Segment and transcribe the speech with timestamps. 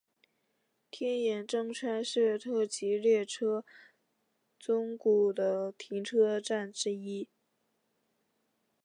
[0.89, 3.63] 天盐中川是特急列车
[4.57, 7.29] 宗谷的停车站之一。